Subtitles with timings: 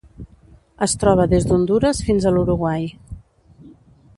[0.85, 2.89] Es troba des d'Hondures fins a l'Uruguai.